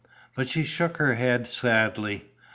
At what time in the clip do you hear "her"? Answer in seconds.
0.97-1.13